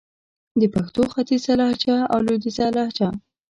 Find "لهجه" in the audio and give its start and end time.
1.59-1.97, 2.77-3.09